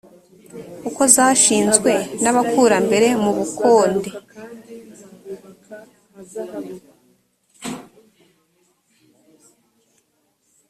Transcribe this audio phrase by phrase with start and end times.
[0.87, 1.91] uko zashinzwe
[2.23, 4.09] n’abakurambere mu bukonde